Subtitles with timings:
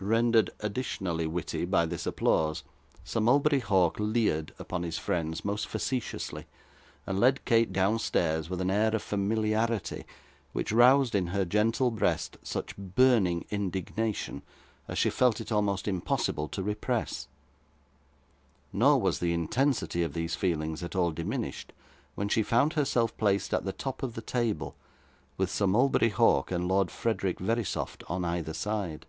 [0.00, 2.62] Rendered additionally witty by this applause,
[3.02, 6.46] Sir Mulberry Hawk leered upon his friends most facetiously,
[7.04, 10.04] and led Kate downstairs with an air of familiarity,
[10.52, 14.42] which roused in her gentle breast such burning indignation,
[14.86, 17.26] as she felt it almost impossible to repress.
[18.72, 21.72] Nor was the intensity of these feelings at all diminished,
[22.14, 24.76] when she found herself placed at the top of the table,
[25.36, 29.04] with Sir Mulberry Hawk and Lord Frederick Verisopht on either side.